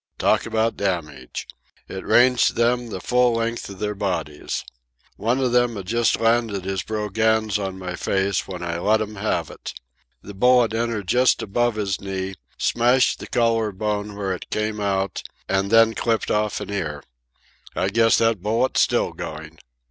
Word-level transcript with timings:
Talk 0.17 0.47
about 0.47 0.75
damage! 0.75 1.45
It 1.87 2.03
ranged 2.03 2.55
them 2.55 2.87
the 2.87 2.99
full 2.99 3.33
length 3.35 3.69
of 3.69 3.77
their 3.77 3.93
bodies. 3.93 4.65
One 5.15 5.37
of 5.39 5.51
them'd 5.51 5.85
just 5.85 6.19
landed 6.19 6.65
his 6.65 6.81
brogans 6.81 7.59
on 7.59 7.77
my 7.77 7.95
face 7.95 8.47
when 8.47 8.63
I 8.63 8.79
let'm 8.79 9.17
have 9.17 9.51
it. 9.51 9.79
The 10.23 10.33
bullet 10.33 10.73
entered 10.73 11.07
just 11.07 11.43
above 11.43 11.75
his 11.75 12.01
knee, 12.01 12.33
smashed 12.57 13.19
the 13.19 13.27
collarbone, 13.27 14.15
where 14.15 14.33
it 14.33 14.49
came 14.49 14.79
out, 14.79 15.21
and 15.47 15.69
then 15.69 15.93
clipped 15.93 16.31
off 16.31 16.59
an 16.61 16.71
ear. 16.71 17.03
I 17.75 17.89
guess 17.89 18.17
that 18.17 18.41
bullet's 18.41 18.81
still 18.81 19.13
going. 19.13 19.59